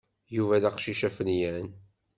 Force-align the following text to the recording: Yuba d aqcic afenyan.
Yuba 0.35 0.61
d 0.61 0.63
aqcic 0.69 1.01
afenyan. 1.07 1.67